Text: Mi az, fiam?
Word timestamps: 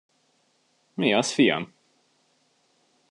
Mi 0.93 1.13
az, 1.13 1.33
fiam? 1.33 1.71